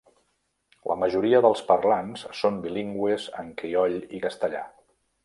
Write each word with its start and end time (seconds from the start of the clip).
La 0.91 0.95
majoria 1.01 1.41
dels 1.47 1.61
parlants 1.67 2.23
són 2.39 2.57
bilingües 2.63 3.29
en 3.43 3.53
crioll 3.63 3.99
i 4.21 4.27
castellà. 4.29 4.65